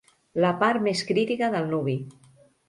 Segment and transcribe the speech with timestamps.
[0.45, 1.95] La part més crítica del nuvi.